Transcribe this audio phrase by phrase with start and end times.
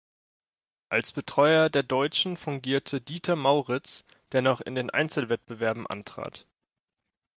[0.89, 6.47] Als Betreuer der Deutschen fungierte Dieter Mauritz, der noch in den Einzelwettbewerben antrat.